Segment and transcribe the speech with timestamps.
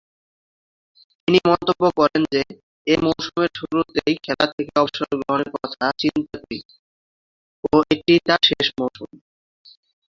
[1.17, 2.41] তিনি মন্তব্য করেন যে,
[2.87, 6.59] এ মৌসুমের শুরুতেই খেলা থেকে অবসর গ্রহণের কথা চিন্তা করি
[7.63, 9.09] ও এটিই তার শেষ মৌসুম।